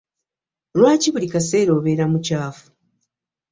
[0.79, 2.65] Lwaki buli kaseera obeera mukyafu?